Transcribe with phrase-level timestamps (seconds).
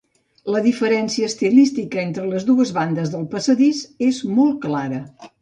[0.53, 5.05] La diferència estilística entre les dues bandes del passadís és molt clara.